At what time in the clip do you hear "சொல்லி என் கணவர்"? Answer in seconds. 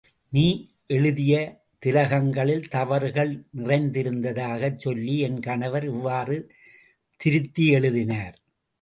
4.77-5.83